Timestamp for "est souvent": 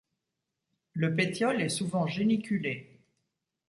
1.61-2.07